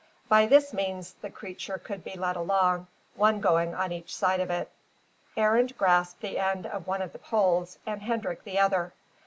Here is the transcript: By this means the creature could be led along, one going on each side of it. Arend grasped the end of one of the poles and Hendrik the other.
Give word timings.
By 0.27 0.47
this 0.47 0.73
means 0.73 1.13
the 1.21 1.29
creature 1.29 1.77
could 1.77 2.03
be 2.03 2.17
led 2.17 2.35
along, 2.35 2.87
one 3.13 3.39
going 3.39 3.75
on 3.75 3.91
each 3.91 4.15
side 4.15 4.39
of 4.39 4.49
it. 4.49 4.71
Arend 5.37 5.77
grasped 5.77 6.21
the 6.21 6.39
end 6.39 6.65
of 6.65 6.87
one 6.87 7.03
of 7.03 7.13
the 7.13 7.19
poles 7.19 7.77
and 7.85 8.01
Hendrik 8.01 8.43
the 8.43 8.57
other. 8.57 8.93